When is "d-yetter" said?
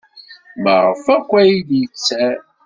1.67-2.35